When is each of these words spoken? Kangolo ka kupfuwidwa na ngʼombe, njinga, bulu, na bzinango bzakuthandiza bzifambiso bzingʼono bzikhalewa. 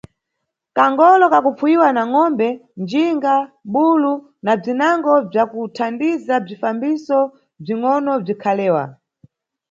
Kangolo 0.75 1.25
ka 1.33 1.39
kupfuwidwa 1.45 1.87
na 1.95 2.03
ngʼombe, 2.11 2.47
njinga, 2.83 3.35
bulu, 3.73 4.13
na 4.45 4.51
bzinango 4.59 5.13
bzakuthandiza 5.29 6.35
bzifambiso 6.45 7.17
bzingʼono 7.63 8.11
bzikhalewa. 8.23 8.83